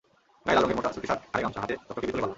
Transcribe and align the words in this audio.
গায়ে 0.45 0.55
লাল 0.55 0.63
রঙের 0.63 0.77
মোটা 0.77 0.89
সুতি 0.95 1.07
শার্ট, 1.09 1.21
ঘাড়ে 1.31 1.43
গামছা, 1.45 1.59
হাতে 1.63 1.73
চকচকে 1.87 2.01
পিতলের 2.07 2.21
বালা। 2.23 2.29